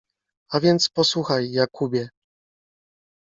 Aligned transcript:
—A 0.53 0.59
więc 0.59 0.89
posłuchaj, 0.89 1.51
Jakubie! 1.51 2.09